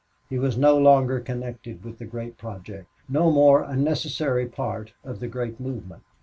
[0.31, 5.19] He was no longer connected with the great project no more a necessary part of
[5.19, 6.01] the great movement.